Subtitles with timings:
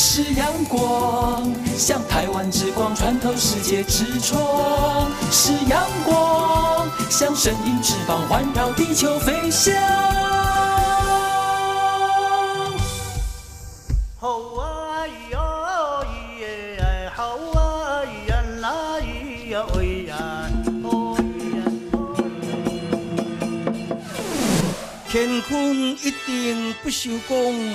[0.00, 9.74] 是阳光，像台湾之光穿透世界之窗；是阳光，像神鹰翅膀环绕地球飞翔。
[14.20, 16.06] 好啊咿咿
[16.38, 20.16] 耶，好啊咿呀啦咿呀喂呀，
[20.84, 21.60] 哦咿呀。
[25.10, 27.74] 乾坤一定不朽功。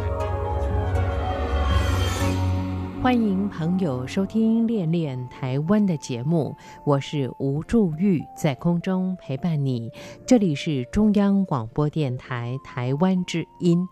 [3.01, 9.89] 欢迎朋友收听《恋恋台湾》的节目，我是吴祝玉，在空中陪伴你。
[10.27, 13.87] 这里是中央广播电台台湾之音。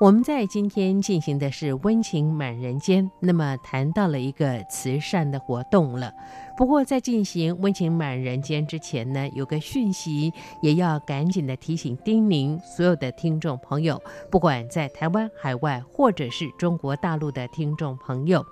[0.00, 6.12] 我们在今天进行的是温情满人间，那么谈到了一个慈善的活动了。
[6.56, 14.00] 不过在进行温情满人间之前呢，有个讯息也要赶紧的提醒叮咛所有的听众朋友，
[14.30, 18.44] 不管在台湾、海外或者是中国大陆的听众朋友。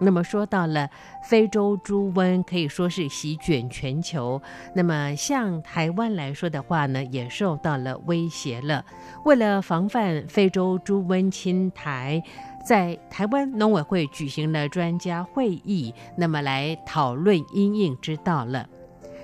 [0.00, 0.88] 那么说到了
[1.24, 4.40] 非洲猪瘟，可以说是席卷全球。
[4.72, 8.84] 那么像台湾来说的话呢，也受到了威胁了。
[9.24, 12.22] 为了防范非洲猪瘟侵台，
[12.68, 18.68] 在台湾农委会举行了专家会议，那么来讨论因应之道了。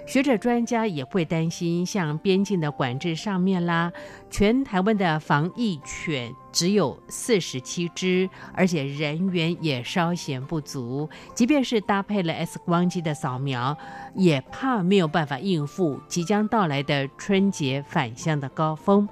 [0.06, 3.92] 学者专家也会担心，像边境的管制上面啦，
[4.30, 11.06] 全台湾的防疫犬只有四十七只，而且人员也稍显不足。
[11.34, 13.76] 即便是搭配了 X 光机的扫描，
[14.14, 19.06] 也怕没有办法应付即将到来的春节返乡的高峰。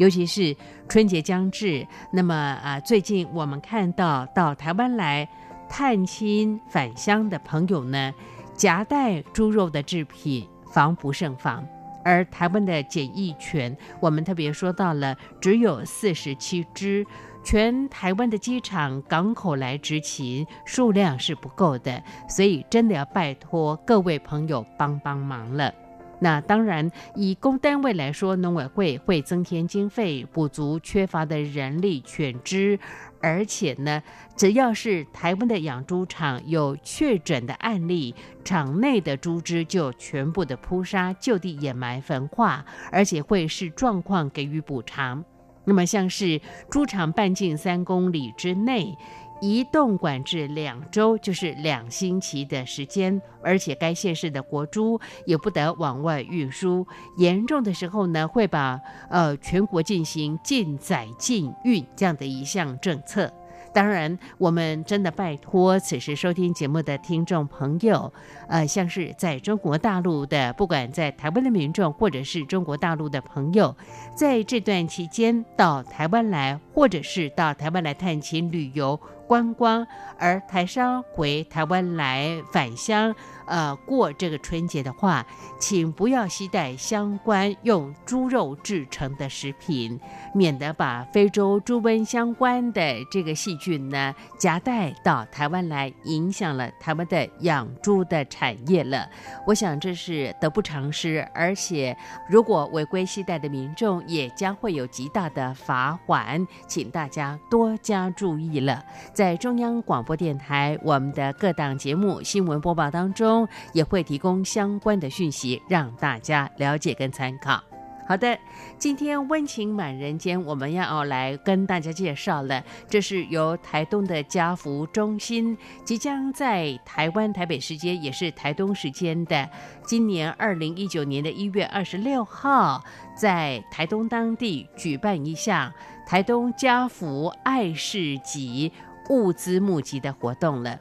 [0.00, 0.56] 尤其是
[0.88, 5.28] 春节将至，那么啊，最近我们看到到台湾来
[5.68, 8.12] 探亲返乡的朋友呢。
[8.54, 11.66] 夹带猪肉的制品防不胜防，
[12.04, 17.06] 而台湾的检疫犬，我们特别说到了只有四十七只，
[17.42, 25.72] 全台湾的机场、港口来执勤数量是不够的，所以真的要拜托各位朋友帮帮忙了。
[26.20, 32.78] 那当然，以公单位来说，农委会会增添经费，补足缺乏的人力犬只。
[33.22, 34.02] 而且呢，
[34.34, 38.14] 只要是台湾的养猪场有确诊的案例，
[38.44, 45.22] 场内的猪只就全部的扑杀，就地掩埋焚化，而且会视状况给予补偿。
[45.66, 48.96] 那么像是猪场半径三公里之内。
[49.40, 56.86] 移动管制两周，就是两星期的时间，而且该县市的国猪也不得往外运输。
[57.16, 63.32] 严重的时候呢，会把呃全国进行禁宰禁运这样的一项政策。
[63.72, 68.12] 当然，我们真的拜托此时收听节目的听众朋友，
[68.48, 73.76] 呃，像是在中国大陆的，不管在台湾的民众，或者是中国大陆的朋友，
[74.14, 78.98] 在这段期间到台湾来，或者是到台湾来探亲旅游。
[79.30, 79.86] 观光，
[80.18, 83.14] 而台商回台湾来返乡，
[83.50, 85.26] 呃，过这个春节的话，
[85.58, 89.98] 请不要携带相关用猪肉制成的食品，
[90.32, 92.80] 免得把非洲猪瘟相关的
[93.10, 99.08] 这个细菌呢夹带到台湾来，影响了台湾的养猪的产业了。
[99.44, 101.96] 我想这是得不偿失，而且
[102.28, 108.84] 如果违规携带的民众，也将会有极大的罚款，请大家多加注意了。
[109.12, 113.39] 在中央广播电台，我们的各档节目新闻播报当中，
[113.72, 117.62] 也会提供相关的讯息，让大家了解跟参考。
[118.08, 118.36] 好的，
[118.76, 129.48] 今天温情满人间，我们要来跟大家介绍了，这是由台东的家福中心即将在台湾台北时间，也是台东时间的
[129.84, 132.82] 今年二零一九年的一月二十六号，
[133.14, 135.72] 在台东当地举办一项
[136.04, 138.72] 台东家福爱市集。
[139.08, 140.78] 物资募集的活动了。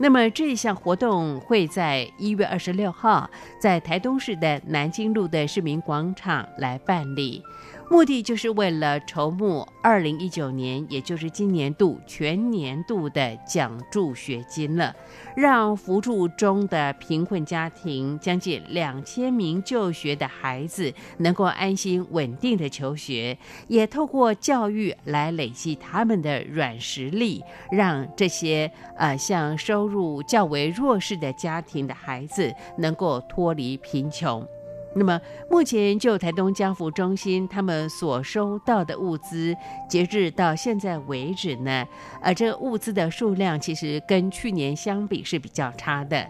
[0.00, 3.28] 那么这一项活动会在一月二十六号
[3.60, 7.42] 在台东市的南京路的市民广场来办理。
[7.90, 14.94] 目的就是为了筹募二零一九年，也就是今年度全年度的奖助学金了，
[15.34, 23.36] 让扶助中的贫困家庭将近两千名就学的孩子能够安心稳定的求学，
[23.68, 34.46] 也透过教育来累积他们的软实力，让这些呃像收入较为弱势的家庭的孩子能够脱离贫穷。
[34.94, 35.20] 那么，
[35.50, 39.54] 目前就台东家福中心他们所收到的物资，
[39.88, 41.86] 截至到现在为止呢，
[42.20, 46.26] 呃，这物资的数量其实跟去年相比是比较差的。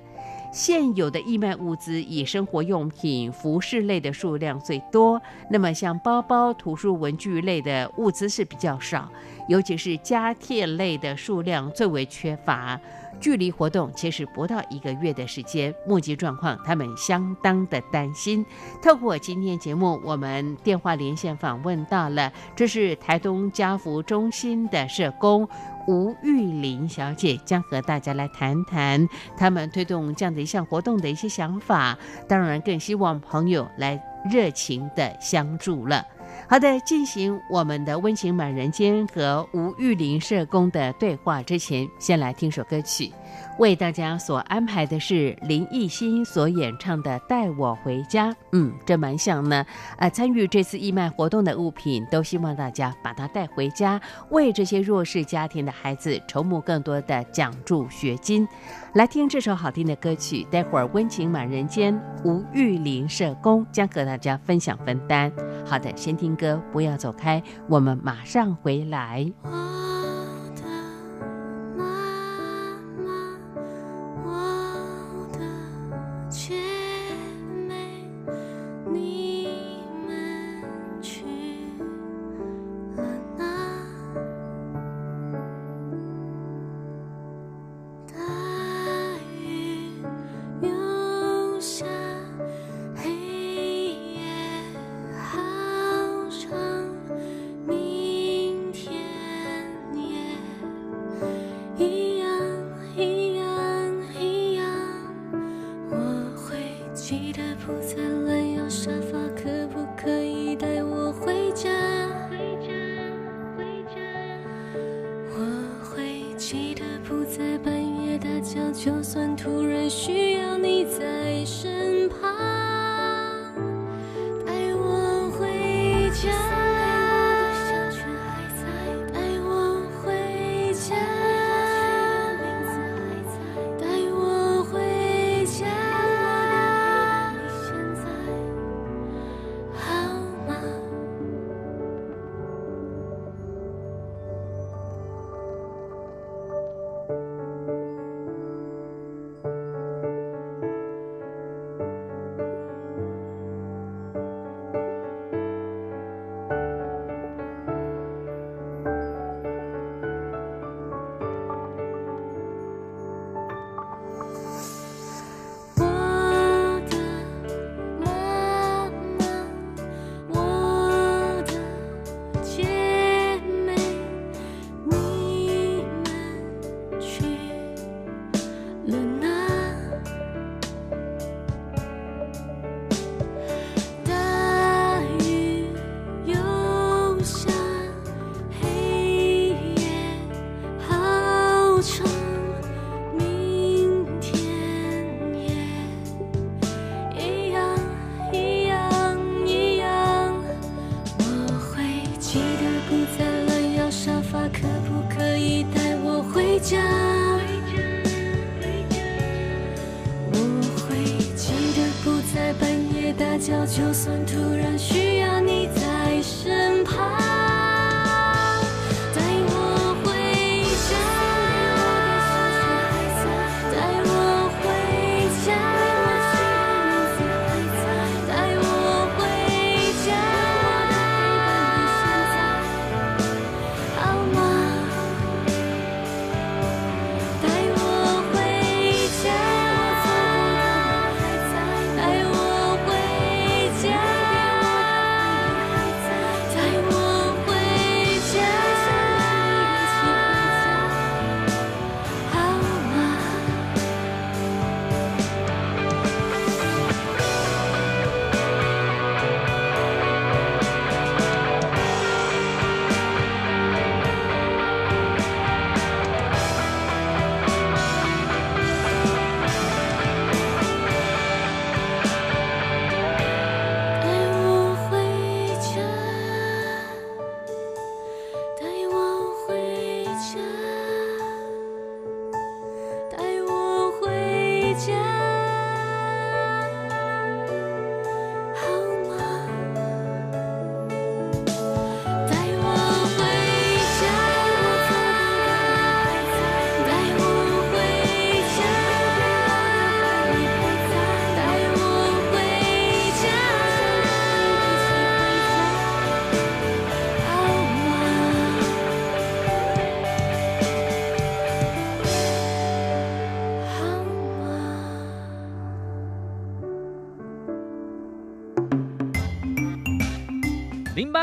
[0.50, 5.20] 现有的义卖物资以生活用品、服饰类的数量最多，
[5.50, 9.10] 那么像包包、图书文具类的物资是比较少，
[9.46, 12.80] 尤其是家电类的数量最为缺乏。
[13.20, 18.44] 距离活动其实不到一个月的时间，募集状况他们相当的担心。
[18.82, 25.48] 透过今天节目，我们电话连线访问到了，这是台东家福中心的社工
[25.86, 31.98] 吴玉玲小姐，将和大家来谈谈他们推动这样的一项活动的一些想法。
[32.28, 34.00] 当然，更希望朋友来
[34.30, 36.04] 热情的相助了。
[36.50, 43.12] 好的，进行我们的温情满人间和吴玉林社工的对话之前，先来听首歌曲。
[43.58, 48.30] 为大家所安排的是林奕欣所演唱的《带我回家》。
[48.52, 49.66] 嗯，这蛮像呢。
[49.98, 54.00] 呃，参与这次义卖活动的物品，都希望大家把它带回家，
[54.30, 58.46] 为这些弱势家庭的孩子筹募更多的奖助学金。
[58.94, 65.32] 来听这首好听的歌曲，待会儿温情满人间，吴玉林社工将和大家分享分担。
[65.66, 69.30] 好的，先听歌，不要走开，我们马上回来。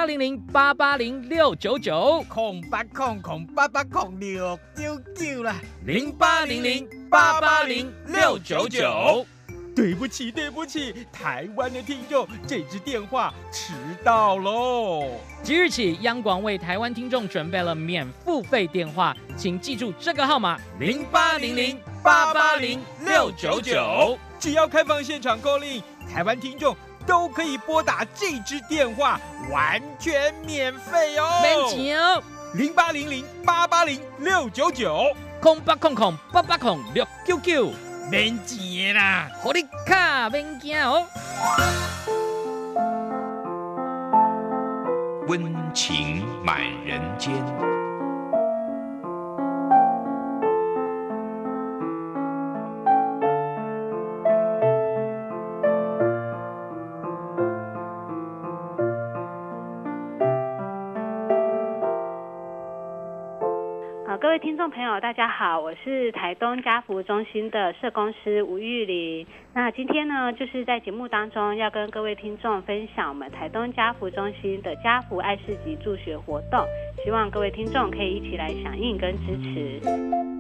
[0.06, 9.26] 八零零八八零六九九空八空空八八空六九九啦，零八零零八八零六九九。
[9.76, 15.10] 对不起，对不起，台湾的听众，这支电话迟到喽。
[15.42, 24.20] 即日起，央广为台湾听众准备了免付费电话，请记住这个号码：零八零零八八零六九九。
[24.40, 29.20] 只要开放现场购令，台湾听众都可以拨打这支电话，
[29.52, 31.42] 完全免费哦。
[31.42, 37.72] 免钱哦，零八零零八八零六九九，空八空空八八空六九九。
[38.10, 41.08] 免钱啦，好你卡免惊哦。
[45.28, 47.34] 温情满人间。
[64.46, 69.26] 听众朋友，大家好，我是台东家福中心的社工师吴玉玲。
[69.56, 76.64] 那今天呢，就是在节目当中要跟各位听众分享我们台东家福中心的家福爱市集助学活动，
[77.04, 80.35] 希望各位听众可以一起来响应跟支持。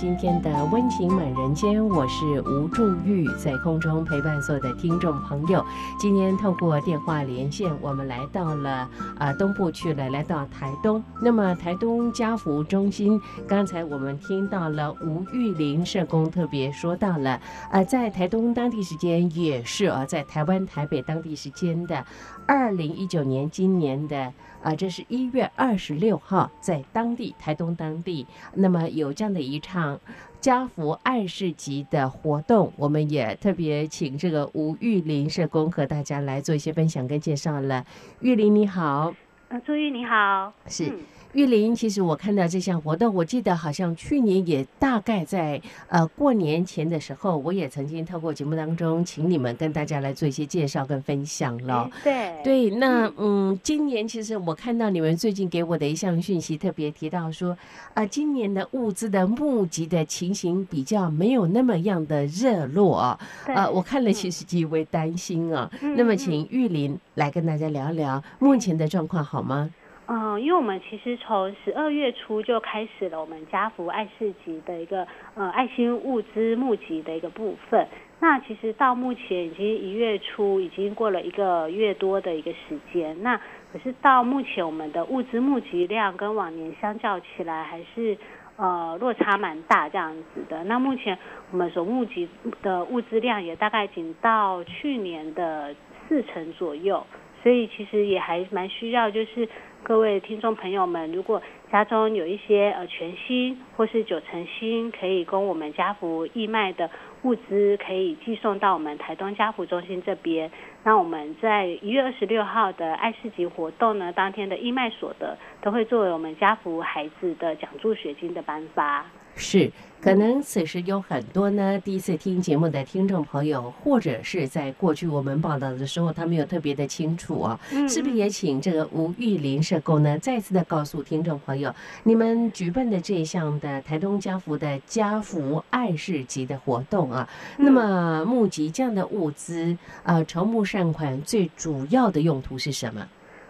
[0.00, 5.66] 今天的温情满人间，我是吴祝玉，在空中陪伴所有的听众朋友。
[5.98, 8.88] 今天透过电话连线，我们来到了
[9.18, 11.02] 啊东部去了，来到台东。
[11.20, 17.40] 那么台东家福中心，刚才我们听到了吴玉玲社工特别说到了，
[17.72, 22.04] 呃，在台东当地时间也是啊，在台湾台北当地时间的
[22.46, 24.32] 二零一九年今年的。
[24.62, 30.00] 啊，这是一月二十六号，在当地台东当地，那么有这样的一场
[30.40, 37.84] 家福爱市集的活动，我们也特别请这个吴玉林社工和大家来做一些分享跟介绍了。
[38.20, 39.14] 玉林你好，
[39.48, 40.92] 呃，朱玉你好，是。
[41.38, 51.88] 玉林，其实我看到这项活动，我记得好像去年也大概在呃过年前的时候，我也曾经透过节目当中，请你们跟大家来做一些介绍跟分享了。
[52.02, 57.56] 对对，那嗯，今年其实我看到你们最近给我的一项讯息，特别提到说，
[57.94, 63.20] 啊，今年的物资的募集的情形比较没有那么样的热络啊。
[63.46, 65.70] 呃，我看了其实极为担心啊。
[65.96, 69.70] 那么，请玉林来跟大家聊聊目前的状况好吗？
[69.70, 77.86] 嗯，嗯因为我们其实从十二月初就开始了我们家福爱市集的一个呃爱心物资募集的一个部分。
[78.18, 83.22] 那其实到目前已经一月初，已经过了一个月多的一个时间。
[83.22, 83.36] 那
[83.70, 88.16] 可是到目前我们的物资募集量跟往年相较起来，还是
[88.56, 90.64] 呃落差蛮大这样子的。
[90.64, 91.18] 那目前
[91.50, 92.26] 我们所募集
[92.62, 95.74] 的物资量也大概仅到去年的
[96.08, 97.06] 四成左右，
[97.42, 99.46] 所以其实也还蛮需要就是。
[99.84, 101.40] 各位听众朋友们，如果
[101.72, 106.90] 家中有一些呃全新或是九成新可以供我们家福义卖的
[107.22, 110.50] 物资，可以寄送到我们台东家福中心这边。
[110.84, 119.06] 那我们在一月二十六号的爱市集活动呢，当天的义卖所得都会作为我们家福孩子的奖助学金的颁发。
[119.38, 119.70] 是，
[120.02, 143.06] 可能此时有很多呢第一次听节目的听众朋友，或者是在过去我们报道的时候，他没有特别的清楚啊，是不是也请这个吴玉林社工呢，再次的告诉听众朋友，你们举办的这一项的台东家福的家福爱市集的活动啊，那么募集这样的物资啊，筹募善款最主要的用途是什么？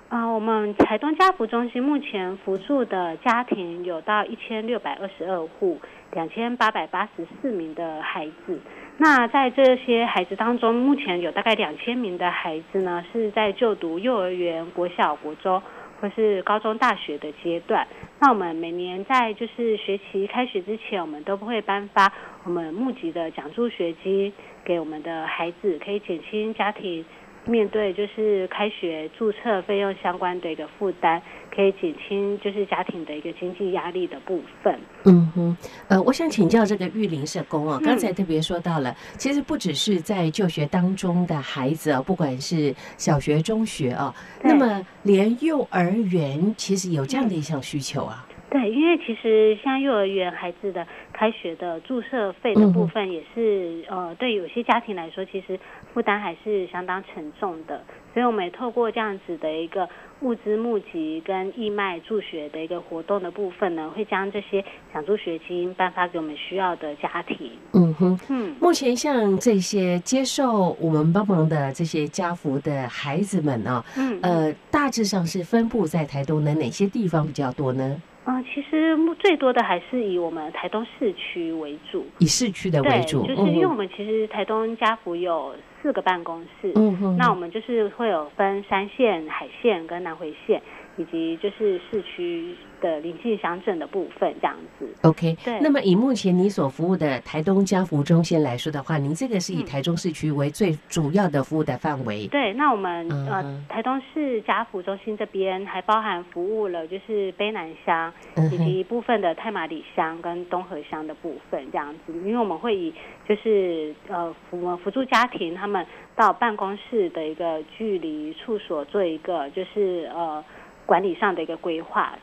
[0.09, 5.79] 啊，我们台东家福中心目前扶助的家庭有到一千六百二十二户，
[6.13, 8.59] 两千八百八十四名的孩子。
[8.97, 15.63] 那在这些孩子当中，目前有大概两千名的孩子呢，是在就读幼儿园、国小、国中
[16.01, 17.87] 或是高中、大学的阶段。
[18.19, 22.11] 那我们每年在就是学期开学之前，我们都不会颁发
[22.45, 24.33] 我们募集的奖助学金
[24.65, 27.05] 给我们的孩子，可以减轻家庭。
[27.49, 31.21] 面对就是开学注册费用相关的一个负担，
[31.55, 34.79] 可以减轻就是家庭的一个经济压力的部分。
[35.07, 35.57] 嗯哼，
[35.89, 44.15] 呃，我想请教这个育龄社工啊，刚才特别说到了，其实不只是在就学当中的孩子啊，不管是小学、中学啊，
[44.45, 48.27] 那么连幼儿园其实有这样的一项需求啊。
[48.51, 50.87] 对，因为其实像幼儿园孩子的
[51.19, 55.59] 开学的注射费的部分，也是呃，对有些家庭来说，其实
[55.93, 57.83] 负担还是相当沉重的。
[58.15, 59.89] 所以我们也透过这样子的一个
[60.21, 67.51] 物资募集跟义卖助学的一个活动的部分呢，会将这些奖助学金颁发给我们需要的家庭。
[67.73, 78.01] 嗯哼，嗯，目前像这些接受我们帮忙的这些家福的孩子们呢、嗯呃，大致上是分布在台东的哪些地方比较多呢？
[78.31, 82.05] 嗯，其实目最多的还是以我们台东市区为主。
[82.19, 90.61] 以市区的为对，主，就是因为我们其实台东家福有四个办公室，嗯哼，那我们就是会有分山线、海线跟南回线，
[90.99, 94.89] 以及就是市区的邻近乡镇的部分这样子。
[95.03, 102.27] OK，对那么以目前你所服务的台东家福中心来说的话，您这个是以嗯台中市区为最主要的服务的范围。
[102.29, 112.93] 对，那我们、嗯呃台东市家福中心这边还包含服务了就是卑南乡以嗯以，及部分的太马里乡跟东河乡的部分这样子，因为我们会以
[113.29, 115.85] 就是呃辅我们辅助家庭他们
[116.17, 120.45] 到办公室的一个距离处所做一个就是呃
[120.87, 122.19] 管理上的一个规划。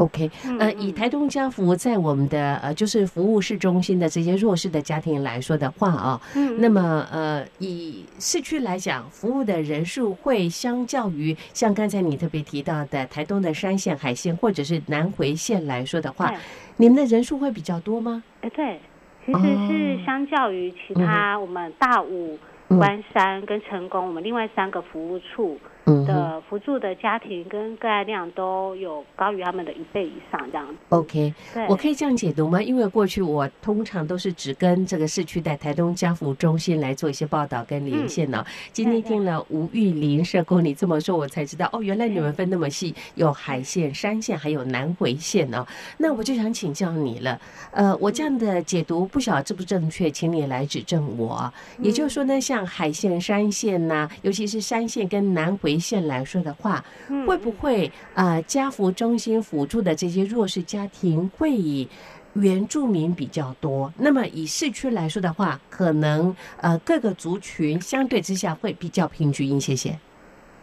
[0.00, 0.80] OK，呃，嗯。
[0.80, 16.32] 以台东家福在我们的呃就是服务市中心的这些弱势的家庭来说的话啊，嗯那么呃以市区来讲，服务的人数会相较于像刚才你特别提到的台东的山线、海线或者是南回线来说的话，
[16.78, 18.22] 你们的人数会比较多吗？
[18.40, 18.80] 哎，对，
[19.26, 22.78] 其实哦是相较于其他我们大武、嗯。
[22.78, 30.74] 关山跟成功，我们另外三个服务处的辅助的家庭跟个案量都有高于他们的一倍以上这样子。
[30.90, 32.62] ，OK，对，我可以这样解读吗？
[32.62, 45.66] 因为过去我通常都是只跟这个市区的台东家福中心来做一些报道跟连线呢、今天听了吴玉林社工你这么说，我才知道哦，原来你们分那么细，有海线、山线，还有南回线哦。
[45.98, 47.40] 那我就想请教你了，
[47.72, 51.52] 呃，我这样的解读不晓得正不正确，请你来指正我啊。
[51.80, 61.88] 也就是说呢，像海线、山线呐、尤其是山线跟南回线来说的话，嗯会不会啊，家福中心辅助的这些弱势家庭会以
[62.34, 63.92] 原住民比较多？
[63.98, 69.98] 那么以市区来说的话，可能呃各个族群相对之下会比较平均一些些。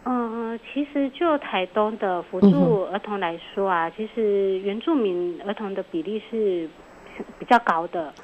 [0.04, 6.68] 嗯，其实就台东的辅嗯助儿童来说啊，其实原住民儿童的比例是
[7.38, 8.14] 比较高的。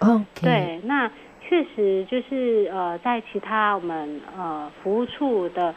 [0.41, 1.11] 对，那
[1.47, 5.75] 确实就是呃，在其他我们呃服务处的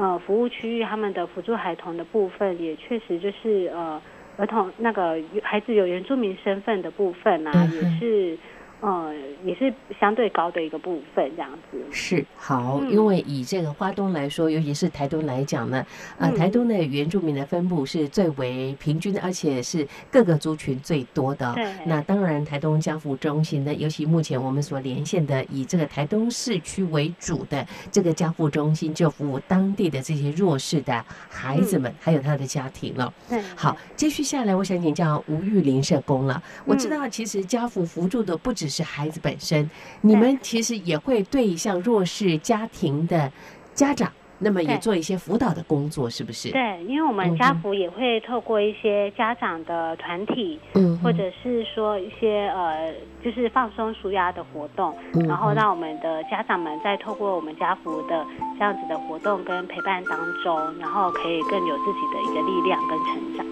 [0.00, 4.00] 呃服务区域，他们的辅助孩童的部分，也确实就是呃
[4.38, 7.76] 儿童那个孩子有原住民身份的部分啊，嗯哼。
[7.76, 8.38] 也是
[8.80, 9.14] 呃
[9.44, 11.78] 也是相对高的一个部分，这样子。
[11.90, 15.84] 是好，嗯因为以这个花东来说，尤其是台东来讲呢，
[16.18, 21.52] 呃，嗯台东的原住民的分布是最为平均的，而且是各个族群最多的。
[21.54, 33.12] 对那当然，台东家福中心呢，尤其目前我们所连线的以这个台东市区为主的这个家福中心，就服务当地的这些弱势的孩子们，还有他的家庭了。
[33.28, 36.42] 对，好，继续下来，我想请教吴玉林社工了。
[36.64, 39.68] 我知嗯道，其实家福辅助的不只是孩子本身，
[40.00, 43.30] 你们其实也会对像弱势家庭的
[43.74, 58.24] 家长，那么也做一些辅导的工作，是不是？，对，因为我嗯们家福也会透过一些家长的团体，嗯，或者是说一些呃，就是放松舒压的活动，嗯然后让我们的家长们在透过我们家福的
[58.58, 63.46] 这样子的活动跟陪伴当中，然后可以更有自己的一个力量跟成长。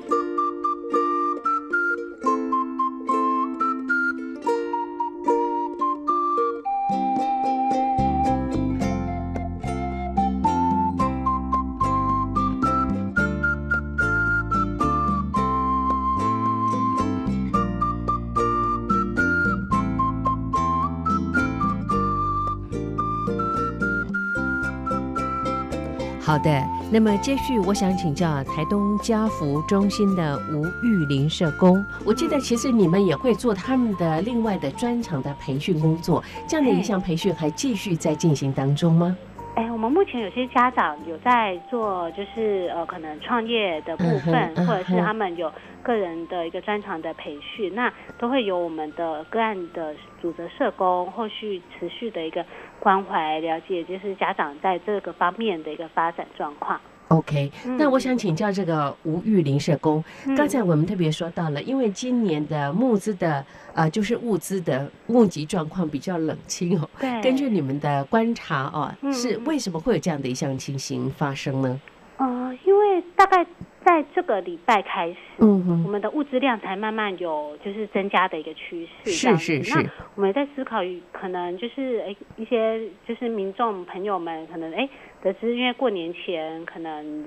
[26.29, 26.63] 好的，
[26.93, 39.17] 那么接续我想请教台东家福中心的吴玉林社工，我记得其实你们也会做他们的另外的专场的培训工作，这样的一项培训还继续在进行当中吗？
[39.55, 45.51] 哎，我们目前有些家长有在做，就是呃，可能创业的部分，或者是他们有
[45.83, 52.45] 个人的一个专长的培训，那都会有我们的个案的组织社工后续持续的一个
[52.81, 56.81] 关怀了解，就是家长在这个方面的一个发展状况。
[57.09, 63.43] OK，嗯那我想请教这个吴玉林社工，嗯刚才我们特别说到了，因为今年的募资的
[63.75, 66.87] 呃，就是物资的募集状况比较冷清哦。
[67.01, 71.81] 对，根据你们的观察哦，嗯是为什么会有这样的一项情形发生呢？
[72.19, 73.47] 呃，因为大概
[73.85, 79.11] 在在这个礼拜开始，我们的物资量才慢慢有就是增加的一个趋势。
[79.11, 79.75] 是是是。
[79.75, 80.79] 那我们在思考，
[81.11, 84.89] 可能就是诶一些就是民众朋友们可能诶
[85.21, 87.27] 得知，因为过年前可能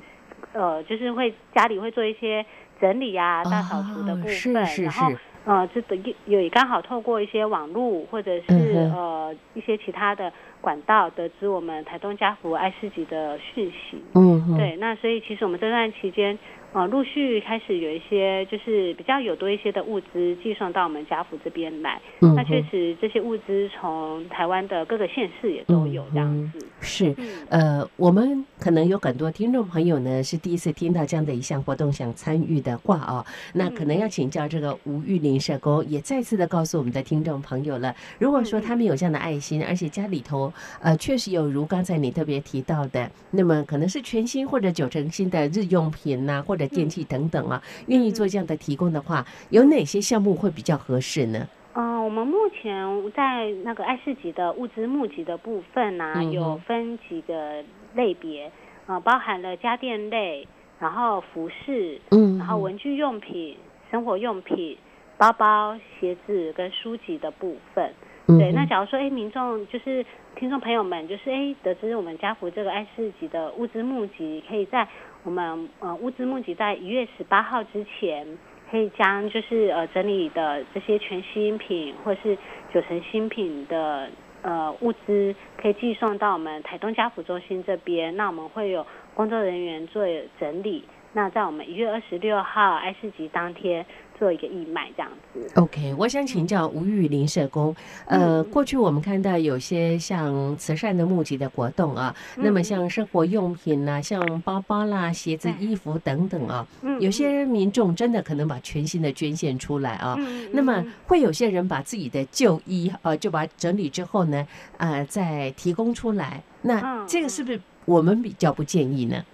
[0.53, 2.45] 呃就是会家里会做一些
[2.79, 5.11] 整理啊、大扫除的部哦分，是是然后
[5.43, 14.01] 呃这个也也刚好透过一些网络或者是、嗯呃一些其他的管道得知我们台东家福爱市集的讯息。
[14.13, 16.37] 嗯，对，那所以其实我们这段期间，
[16.73, 22.01] 呃，陆续开始有一些就是比较有多一些的物资寄送到我们家福这边来。
[22.21, 26.67] 嗯那确实这些物资从台湾的各个县市也都有这样嗯子。
[26.79, 27.13] 是。
[27.17, 37.93] 嗯呃，我们可能有很多听众朋友呢是第一次听到这样的一项活动，想参与的话啊、那可能要请教这个吴玉林社工，也再次的告诉我们的听众朋友了。
[38.17, 51.47] 如果说他们有这样的爱心，而且家里头呃确实有如刚才你特别提到的，那么可能是全新或者九成新的日用品呐、或者电器等等啊，愿意做这样的提供的话，有哪些项目会比较合适呢？
[51.73, 57.63] 嗯、我们目前在那个爱市集的物资募集的部分呢、嗯有分几个
[57.95, 58.51] 类别，
[58.87, 60.45] 呃，包含了家电类，
[60.79, 63.55] 然后服饰，嗯然后文具用品、
[63.89, 64.77] 生活用品、
[65.17, 67.93] 包包、鞋子跟书籍的部分。
[68.27, 74.87] 对，那假如说，哎，民众就是听众朋友们，就是哎，得知我们家福这个爱市集的物资募集，可以在
[75.23, 78.25] 我们呃物资募集在一月十八号之前，
[78.69, 82.37] 可以将就是呃整理的这些全新品或是
[82.73, 84.09] 九成新品的
[84.41, 90.03] 呃物资，可以寄送到我们台东家福中心这边，那我们会有工作人员做
[90.39, 90.83] 整理。
[91.13, 93.85] 那在我们一月二十六号爱市集当天
[94.21, 95.51] 做一个义卖，这样子。
[95.55, 110.15] OK，我想请教吴玉林社工，呃，嗯过去我们看到有些像慈善的募集的活动啊，那么嗯像生活用品啦、像包包啦、鞋子、衣服等等啊，嗯有些民众真的可能把全新的捐献出来啊。
[110.19, 114.45] 嗯那么会有些人把自己的旧衣呃，就把它整理之后呢，
[114.77, 116.43] 呃，再提供出来。
[116.61, 119.25] 那嗯这个是不是我们比较不建议呢？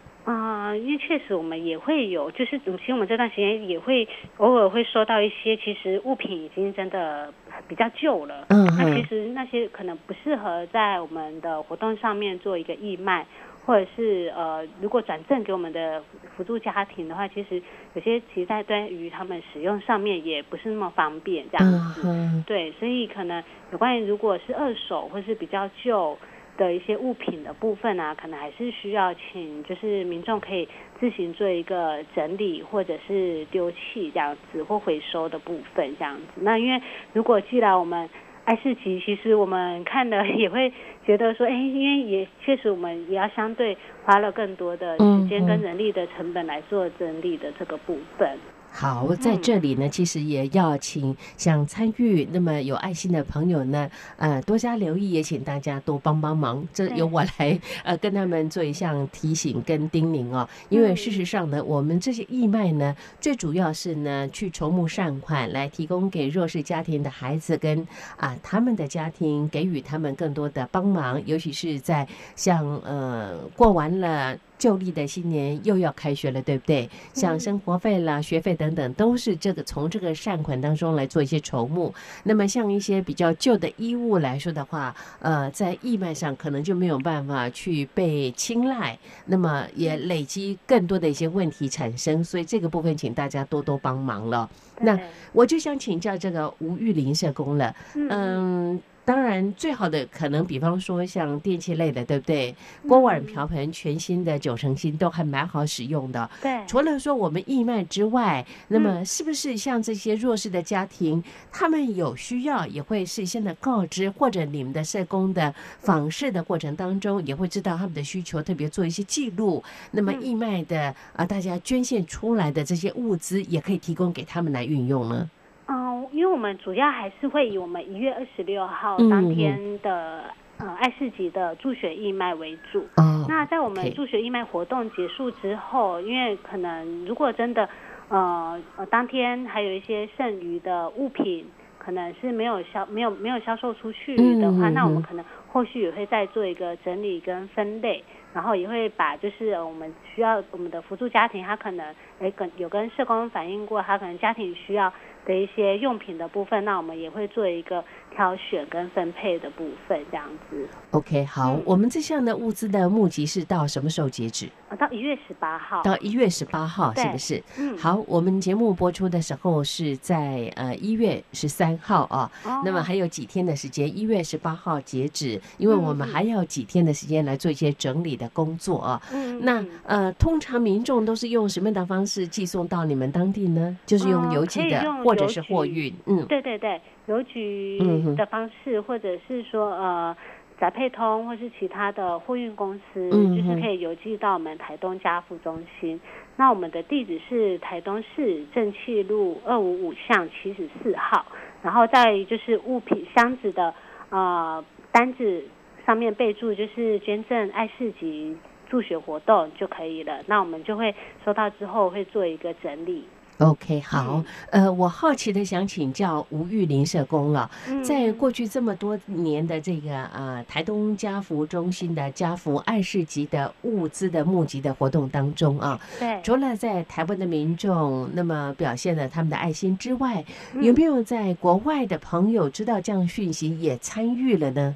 [0.68, 4.06] 啊、因为确实我们也会有，就是其实我们这段时间也会
[4.38, 7.34] 偶尔会收到一些，其实物品已经真的
[7.70, 8.46] 比较旧了。
[8.50, 13.26] 嗯那其，实那些可能不适合在我们的活动上面做一个义卖，
[13.66, 16.04] 或者是呃，如果转赠给我们的
[16.36, 17.62] 辅助家庭的话，其实
[17.94, 22.02] 有些其实在对于他们使用上面也不是那么方便这样嗯子。
[22.04, 26.18] 嗯，对，所以可能有关于如果是二手或是比较旧
[26.58, 30.68] 的一些物品的部分啊，可能还是需要请就是民众可以
[31.00, 36.42] 自行做一个整理或者是丢弃这样子或回收的部分这样子。
[36.42, 36.82] 那因为
[37.14, 38.10] 如果既然我们
[38.46, 40.72] 爱市集，其实我们看的也会
[41.06, 48.38] 觉得说，哎，因为也确实我们也要相对花了更多的时间跟人力的成本来做整理的这个部分。
[48.72, 56.68] 好，在这里呢，其实也要请想参与那么有爱心的朋友呢，呃，多加留意，也请大家多帮帮忙。
[56.72, 74.38] 这由我来呃跟他们做一项提醒跟叮咛哦，因为嗯事实上呢，我们这些义卖呢，最主要是呢去筹募善款，来提供给弱势家庭的孩子跟啊他们的家庭，给予他们更多的帮忙，尤其是在像呃过完了。
[74.58, 76.90] 旧历的新年又要开学了，对不对？
[77.14, 81.94] 像嗯生活费啦、学费等等，都是这个从这个善款当中来做一些筹募。
[82.24, 92.24] 那么像一些比较旧的衣物来说的话，呃，在义卖上可能就没有办法去被青睐，那么也累积更多的一些问题产生。
[92.24, 94.50] 所以这个部分，请大家多多帮忙了。
[94.82, 95.00] 那
[95.34, 98.82] 我就想请教这个吴玉林社工了，嗯嗯。
[99.08, 102.54] 当然，最好的可能，比方说像电器类的，对不对？
[102.90, 106.30] 锅碗瓢盆全新的九成新都还蛮好使用的。
[106.42, 119.64] 对，除了说我们义卖之外，那嗯么是不是像这些弱势的家庭，他们有需要也会事先的告知，或者你们的社工的访视的过程当中，也会知道他们的需求，特别做一些记录。
[119.92, 125.30] 那么嗯义卖的啊，大家捐献出来的这些物资，也可以提供给他们来运用呢。
[125.68, 130.24] 嗯，因为我们主要还是会以我们一月二十六号嗯当天的、
[130.58, 132.88] 呃爱市集的助学义卖为主。
[132.96, 137.68] 哦那在我们助学义卖活动结束之后，因为可能如果真的
[138.10, 141.46] 呃呃当天还有一些剩余的物品，
[141.78, 148.04] 可能是没有销没有没有销售出去的话，那我们可能后续也会再做一个整理跟分类。
[148.38, 151.84] 然后也会把就是呃我们需要我们的辅助家庭，他可能
[152.20, 154.94] 哎跟有跟社工反映过，他可能家庭需要
[155.26, 157.84] 的一些用品的部分，那我们也会做一个
[158.16, 160.70] 挑选跟分配的部分，这样子。
[160.92, 164.48] OK，好，嗯我们这项的物资的募集是到什么时候截止？
[164.70, 165.82] 啊，到一月十八号。
[165.82, 167.42] 到一月十八号，是不是？
[167.58, 179.02] 嗯，好，我们节目播出的时候是在呃一月十三号啊，哦那么还有几天的时间，一月十八号截止，因为我们还要几天的时间来做一些整理的工作啊。
[179.14, 183.78] 嗯那嗯呃，通常民众都是用什么样的方式寄送到你们当地呢？
[183.86, 185.94] 就是用呃邮寄的，或者是货运？
[186.06, 187.80] 嗯，对对对，邮局
[188.18, 190.16] 的方式，或者是说呃。
[190.60, 196.02] 宅配通或是其他的货运公司，就是可以邮寄到我们台东家福中心。
[196.36, 201.24] 那我们的地址是台东市正气路二五五巷七十四号，
[201.62, 203.72] 然后在就是物品箱子的
[204.10, 205.44] 呃单子
[205.88, 208.36] 上面备注就是捐赠爱市集
[208.70, 210.22] 助学活动就可以了。
[210.28, 213.06] 那我们就会收到之后会做一个整理。
[213.38, 234.76] OK，好，嗯呃，我好奇的想请教吴玉林社工了，嗯在过去这么多年的这个呃台东家福中心的家福爱市集的物资的募集的活动当中啊，对除了在台湾的民众那么表现了他们的爱心之外，嗯有没有在国外的朋友知道这样讯息也参与了呢？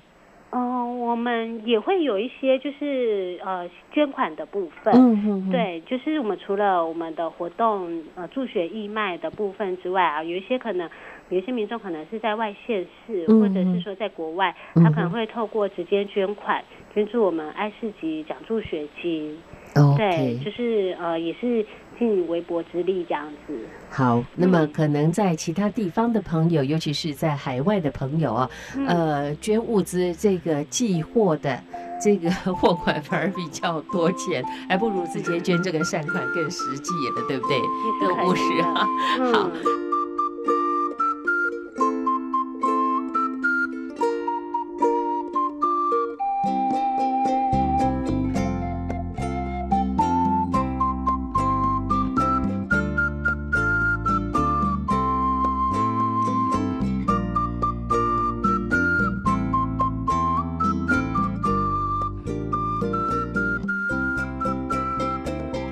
[0.52, 4.94] 嗯，我们也会有一些就是呃捐款的部分。
[4.94, 10.90] 嗯哼哼，对，就是我们除了我们的活动呃助学义卖的部分之外啊，有一些可能
[11.30, 19.38] 有一些民众可能是在外县市，嗯或者是说在国外，嗯他可能会透过直接捐款捐助我们爱市集奖助学金。
[19.96, 21.66] 对就是呃也是
[22.02, 23.54] 尽微薄之力这样子。
[23.92, 31.62] 好，那么嗯可能在其他地方的朋友，尤其是在海外的朋友啊，嗯呃，捐物资这个寄货的
[32.02, 37.58] 这个货款反而比较多钱，还不如直接捐这个善款更实际了，对不对？
[38.26, 38.88] 务实啊。
[39.32, 39.52] 好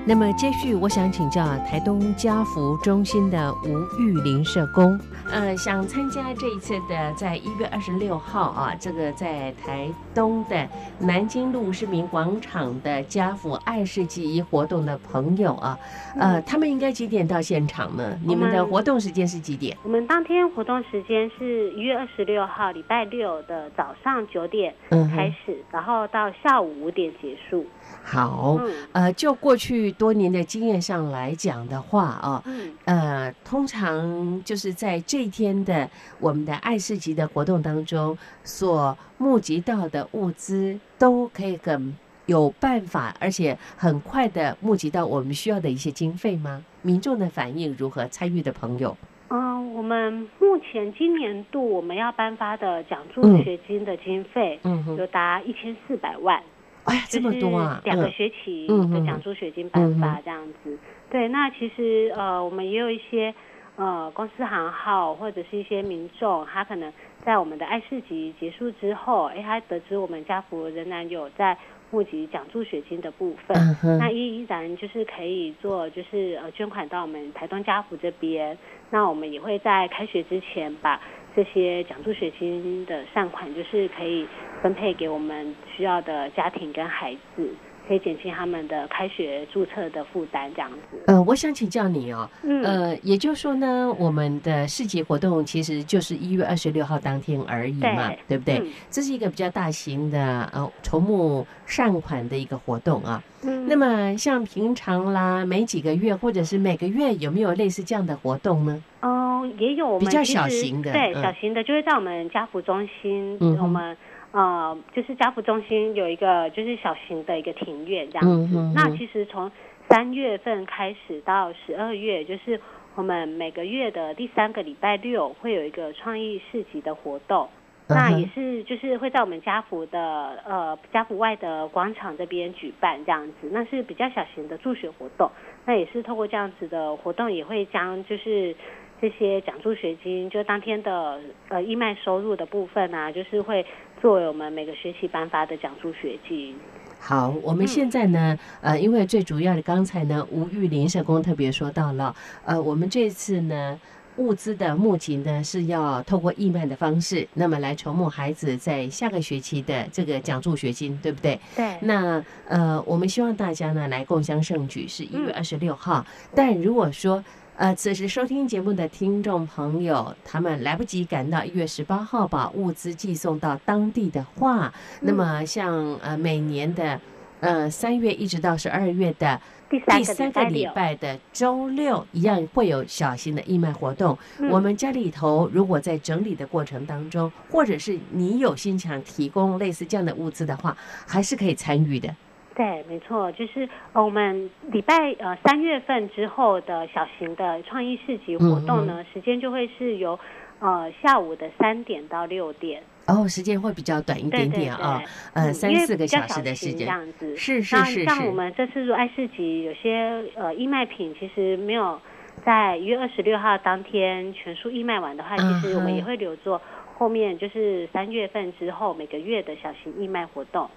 [0.10, 5.00] 那么接续，我想请教台东家福中心的吴玉林社工，
[5.32, 10.68] 呃，想参加这一次的在一月二十六号啊，这个在台东的
[11.00, 15.78] 南京路市民广场的家福爱市集活动的朋友啊，
[16.20, 18.18] 呃，他们应该几点到现场呢？
[18.26, 19.78] 你们的活动时间是几点？
[19.84, 27.66] 我们当天活动时间是一月二十六号礼拜六的早上九点嗯开始，然后到下午五点结束。
[28.04, 46.64] 好，嗯呃，就过去多年的经验上来讲的话啊，嗯呃，通常就是在这一天的我们的爱市集的活动当中，所募集到的物资，都可以很有办法，而且很快的募集到我们需要的一些经费吗？
[46.82, 48.08] 民众的反应如何？
[48.08, 48.96] 参与的朋友，
[49.30, 56.42] 嗯，我们目前今年度我们要颁发的奖助嗯学金的经费嗯，有达一千四百万，
[56.86, 57.82] 哎呀，这么多啊！
[57.84, 60.78] 两个嗯学期的奖助学金颁嗯发这样子。
[61.10, 63.34] 对，那其实呃，我们也有一些
[63.80, 66.92] 呃公司行号或者是一些民众，他可能
[67.26, 71.58] 在我们的爱市集结束之后，哎，他得知我们家福仍然有在
[71.90, 73.58] 募集奖助学金的部分，
[73.98, 78.58] 那依然就是可以做，就是呃捐款到我们台东家福这边。
[78.92, 81.00] 那我们也会在开学之前把
[81.36, 84.28] 这些奖助学金的善款，就是可以
[84.62, 87.50] 分配给我们需要的家庭跟孩子，
[87.90, 90.78] 可以减轻他们的开学注册的负担，这样子。
[91.08, 98.60] 呃，我想请教你哦，嗯呃，也就是说呢，我们的市集活动其实就是一月二十六号当天而已嘛，对对不对？
[98.60, 103.24] 嗯这是一个比较大型的呃筹募善款的一个活动啊。
[103.42, 108.84] 嗯那么像平常啦，每几个月或者是每个月有没有类似这样的活动呢？
[109.02, 113.98] 哦，也有我们比较小型的对，嗯小型的就会在我们家福中心，嗯哼我们
[114.32, 118.56] 呃就是家福中心有一个就是小型的一个庭院这样子。
[118.76, 119.52] 那其实从
[119.90, 122.60] 三月份开始到十二月，就是
[122.96, 127.50] 我们每个月的第三个礼拜六会有一个创意市集的活动。
[127.92, 130.00] 那也是，就是会在我们家福的
[130.46, 135.28] 呃家福外的广场这边举办这样子，那是比较小型的助学活动。
[135.66, 138.56] 那也是透过这样子的活动，也会将就是
[139.02, 143.66] 这些奖助学金，就当天的呃义卖收入的部分啊，就是会
[144.02, 146.56] 作为我们每个学期颁发的奖助学金。
[147.00, 153.80] 好，我们嗯现在呢，呃，因为最主要的刚才呢，吴玉林社工特别说到了，呃，我们这次呢。
[154.18, 161.40] 物资的募集呢，是要透过义卖的方式，那么来筹募孩子在下个学期的这个奖助学金，对不对？
[161.56, 166.06] 对，那呃，我们希望大家呢来共襄盛举，是一月嗯二十六号。
[166.36, 167.24] 但如果说
[167.60, 176.98] 呃，此时收听节目的听众朋友，他们来不及赶到一月十八号把物资寄送到当地的话，那么像呃每年的
[177.42, 184.18] 呃三月一直到十二月的第三个礼拜的周六，一样会有小型的义卖活动。
[184.38, 192.16] 嗯我们家里头如果在整理的过程当中，或者是你有心想提供类似这样的物资的话，还是可以参与的。
[192.60, 200.20] 对，没错，就是呃，我们礼拜呃三月份之后的小型的创意市集活动呢，时间就会是由
[200.60, 206.84] 呃下午的三点到六点，哦，时间会比较短一点点啊、对呃，三四个比较小时的时小型这。
[206.84, 207.34] 样子。
[207.38, 211.98] 是是那是是像我们这次入爱市集，有些呃义卖品其实没有
[212.44, 216.62] 在一月二十六号当天全数义卖完的话，其实我们也会留作
[216.98, 220.70] 后面就是三月份之后每个月的小型义卖活动。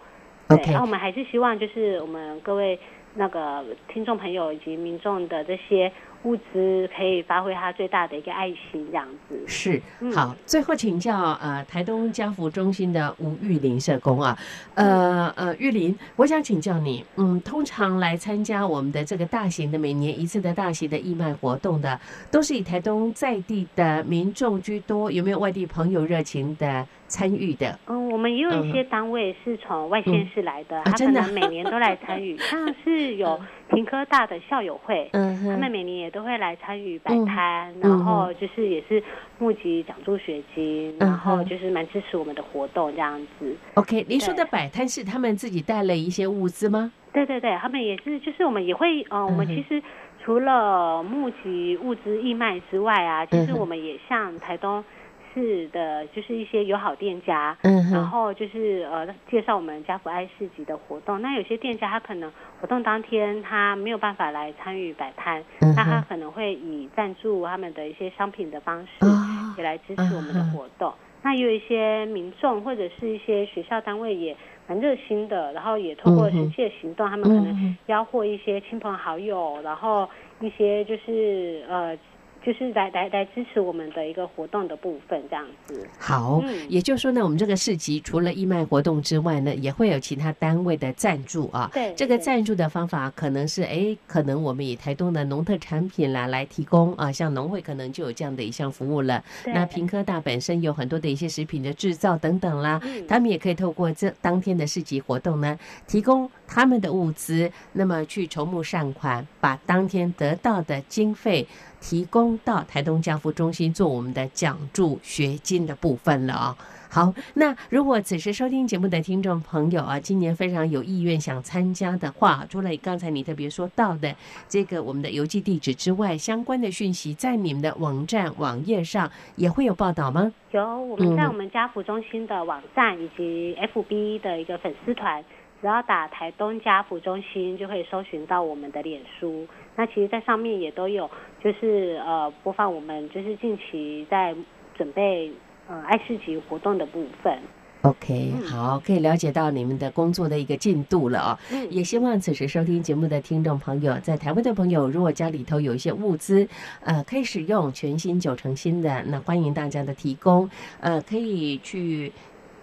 [0.58, 2.78] 对我们还是希望就是我们各位
[3.14, 9.38] 那个听众朋友以及民众的这些物资，可以发挥它最大的一个爱心，这样子。
[9.46, 10.34] 是嗯好。
[10.46, 14.38] 最后请教呃台东家福中心的吴玉林社工啊，
[14.74, 27.78] 呃呃玉林，我想请教你，嗯，通常来参加我们的这个大型的每年一次的大型的义卖活动的，都是以台东在地的民众居多，有没有外地朋友热情的参与的？
[27.86, 35.08] 嗯，我们也有一些单位是从外县市来的，他可能每年都来参与， 像是有平科大的校友会。
[35.12, 37.90] 嗯他们，每年也都会来参与摆摊，嗯。
[37.90, 39.02] 然后就是也是
[39.38, 43.54] 募集奖助学金，嗯然后就是蛮支持我们的活动这样子。
[43.74, 46.90] OK，您说的摆摊是他们自己带了一些物资吗？
[47.12, 49.82] 对对对，他们也是，就是我们也会，呃，我们其实
[50.24, 54.82] 除了募集物资义卖之外啊，其实我们也向台东
[55.32, 61.20] 市的，就是一些友好店家，嗯，然后就是呃介绍我们家福爱市集的活动。
[61.22, 70.92] 那有些店家他可能活动当天他没有办法来参与摆摊，嗯那他，可能会以赞助他们的一些商品的方式，啊也来支持我们的活动。
[71.24, 77.76] 那也有一些民众或者是一些学校单位也蛮热心的，然后也通过实际的行动，他们可能嗯哼。
[77.86, 80.08] 吆喝一些亲朋好友，然后
[80.40, 81.96] 一些就是呃，
[82.44, 85.88] 就是来来来支持我们的一个活动的部分，这样子。
[85.98, 91.70] 好，嗯也就是说呢，我们这个市集除了义卖活动之外呢，也会有其他单位的赞助啊。
[91.72, 99.22] 对，这个赞助的方法可能是，哎，可能我们以台东的农特产品啦来提供啊，像农会可能就有这样的一项服务了。
[99.46, 111.46] 那平科大本身有很多的一些食品的制造等等啦，嗯他们也可以透过这当天的市集活动呢，提供他们的物资，那么去筹募善款，把当天得到的经费
[111.82, 116.56] 提供到台东家福中心做我们的奖助学金的部分了啊、
[116.88, 124.14] 好，那如果此时收听节目的听众朋友啊，今年非常有意愿想参加的话，除了刚才你特别说到的
[124.48, 130.32] 这个我们的邮寄地址之外，相关的讯息在你们的网站网页上也会有报道吗？
[130.52, 135.24] 有我们在我们家福中心的网站以及 FB 的一个粉丝团，
[135.62, 139.46] 只要打台东家福中心，就可以搜寻到我们的脸书。
[139.76, 141.08] 那其实，在上面也都有，
[141.40, 144.34] 就是呃播放我们就是近期在
[144.74, 145.32] 准备
[145.68, 147.38] 呃爱市集活动的部分。
[147.82, 156.48] OK，嗯好，可以了解到你们的工作的一个进度了啊、嗯也希望此时收听节目的听众朋友，在台湾的朋友，如果家里头有一些物资，
[156.80, 162.12] 呃，可以使用全新九成新的，那欢迎大家的提供，呃，可以去。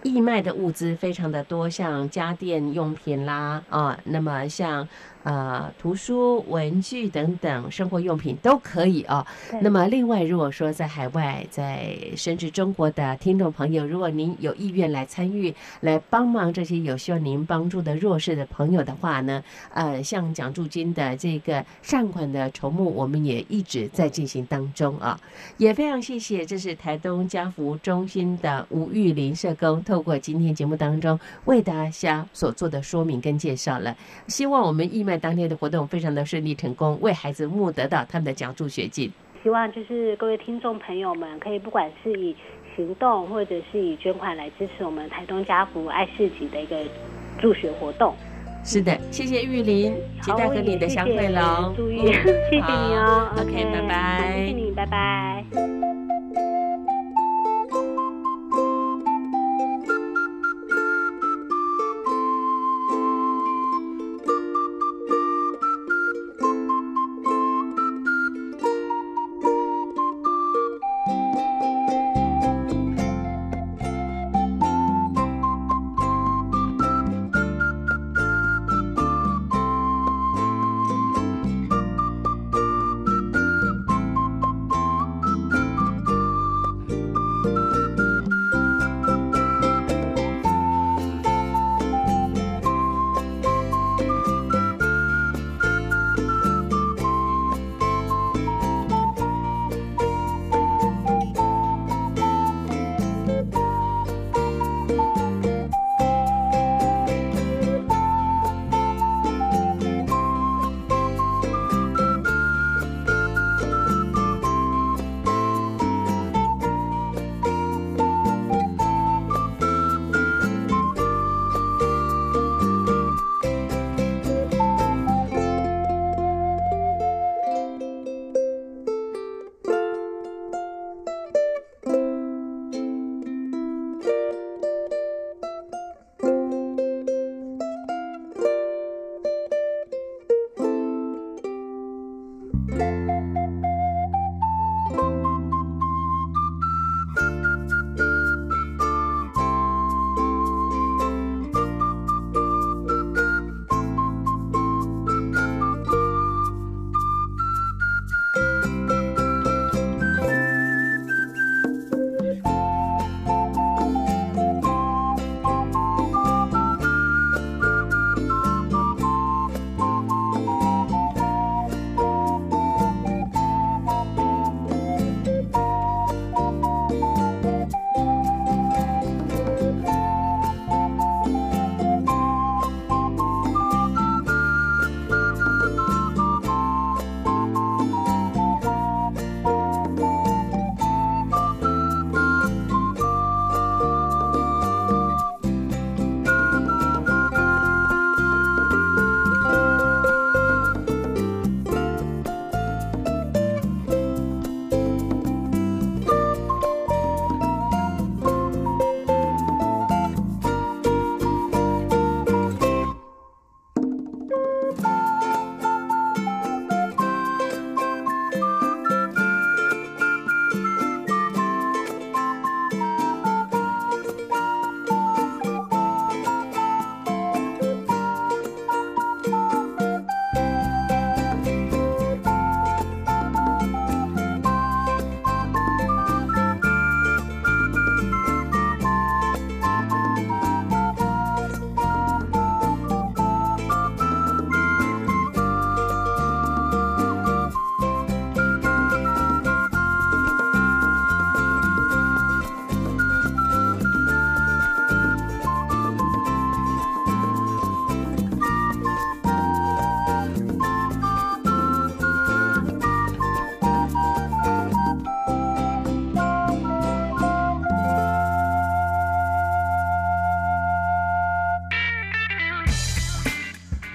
[0.02, 4.88] 义卖的物资非常的多，像家电用品啦，啊，那么像
[5.22, 9.26] 呃图书、文具等等生活用品都可以哦。
[9.60, 19.42] 那么，另外，如果说在海外，在甚至中国的听众朋友，如果您有意愿来参与、来帮忙这些有需要您帮助的弱势的朋友的话呢，
[19.74, 25.18] 呃，像奖助金的这个善款的筹募，我们也一直在进行当中啊。
[25.56, 33.96] 也非常谢谢，这是台东家福中心的吴玉林社工，透过今天节目当中为大家所做的说明跟介绍了。
[34.26, 39.10] 希望我们义卖当天的活动非常的顺利成功，为孩子募得到他们的奖助学金。
[39.42, 42.36] 希望就是各位听众朋友们，可以不管是以
[42.76, 46.76] 行动或者是以捐款来支持我们台东家福爱市集的一个
[47.40, 48.14] 助学活动。
[48.62, 51.74] 是的，谢谢玉林，期待和你的相会喽。
[51.76, 52.12] 注意，嗯
[52.48, 53.32] 谢谢你哦。
[53.36, 55.44] OK，拜拜好谢谢你，拜拜。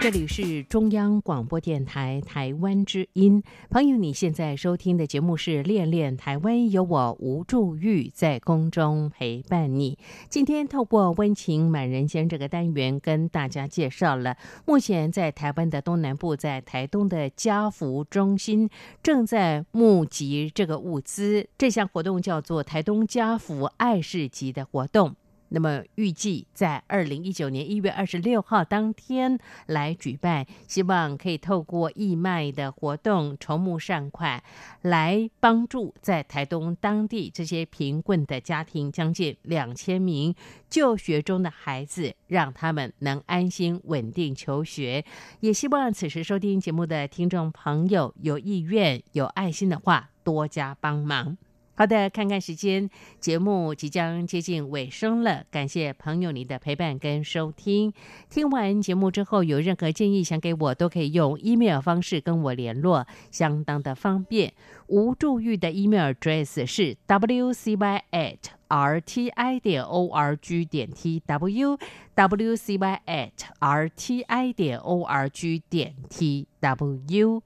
[0.00, 9.98] 这里是中央广播电台台湾之音，朋友，你现在收听的节目是《恋恋台湾》，有我吴祝玉在空中陪伴你。
[10.30, 18.70] 今天透过温情满人间这个单元，跟大家介绍了目前在台湾的东南部，在台东的家福中心
[19.02, 21.46] 正在募集这个物资。
[21.58, 25.14] 这项活动叫做台东家福爱市集的活动。
[25.50, 34.42] 那么预计在二零一九年一月二十六号当天来举办，希望可以透过义卖的活动筹募善款，
[34.82, 40.34] 来帮助在台东当地这些贫困的家庭将近两千名
[40.68, 45.04] 就学中的孩子，让他们能安心稳定求学。
[45.40, 51.36] 也希望此时收听节目的听众朋友有意愿、有爱心的话，多加帮忙。
[51.80, 55.44] 好的，看看时间，节目即将接近尾声了。
[55.50, 57.90] 感谢朋友你的陪伴跟收听。
[58.28, 64.52] 听完节目之后，有任何建议想给我，都可以用 email 方式跟我联络，相当的方便。
[64.88, 68.36] 吴助玉的 email address 是 wcy at
[68.68, 71.78] rti 点 org 点 tw
[72.14, 77.40] wcy at rti 点 org 点 tw。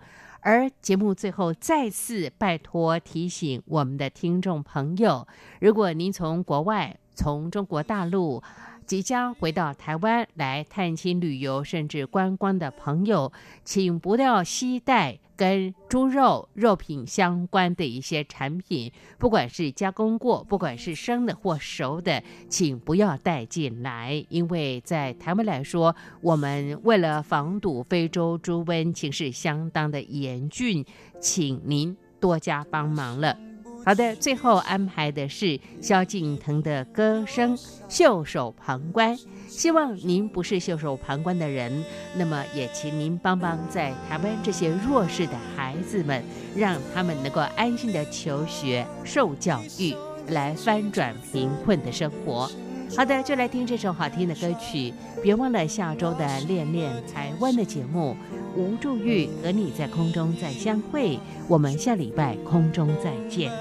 [0.45, 5.27] 而节目最后再次拜托提醒我们的听众朋友：
[5.59, 8.43] 如果您从国外、从中国大陆
[8.85, 13.33] 即将回到台湾来探亲旅游，甚至观光的朋友，
[13.65, 30.85] 请不要携带跟猪肉、肉品相关的一些产品，不管是加工过，不管是生的或熟的，请不要带进来，因为在台湾来说，我们为了防堵非洲猪瘟情势相当的严峻，
[31.21, 33.37] 请您多加帮忙了。
[33.85, 37.55] 好的，最后安排的是萧敬腾的歌声
[37.87, 39.15] 《袖手旁观》。
[39.57, 41.85] 希望您不是袖手旁观的人，
[42.17, 46.23] 那么也请您帮帮在台湾这些弱势的孩子们，
[46.57, 49.95] 让他们能够安心的求学、受教育，
[50.29, 52.51] 来翻转贫困的生活。
[52.97, 54.93] 好的，就来听这首好听的歌曲。
[55.23, 58.17] 别忘了下周的《恋恋台湾》的节目，
[58.57, 61.19] 吴祝玉和你在空中再相会。
[61.49, 63.53] 我们下礼拜空中再见。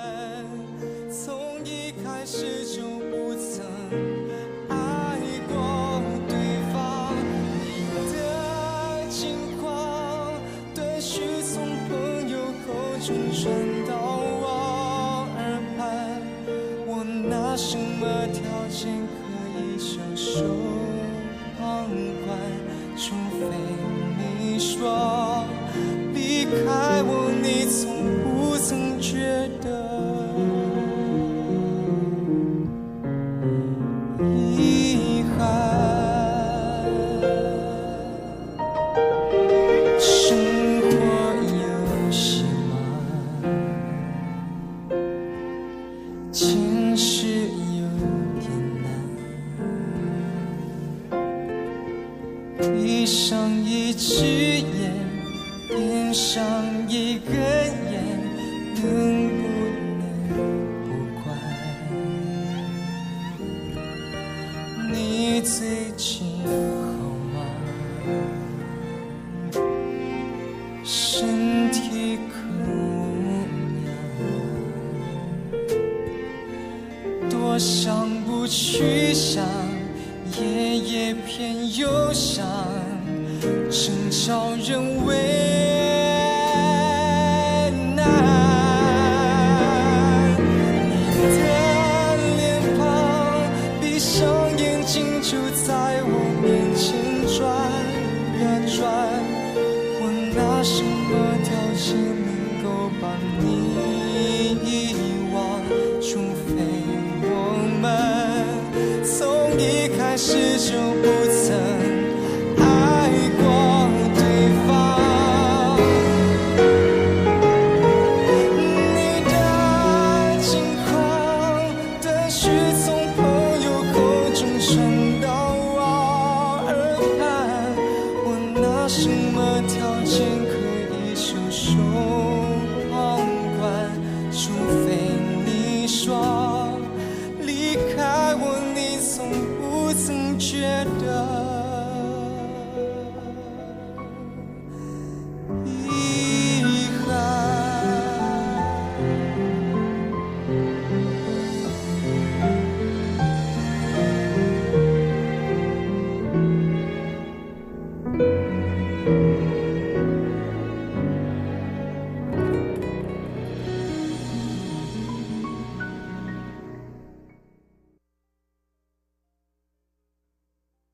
[1.11, 2.92] 从一开始就
[13.43, 13.72] 口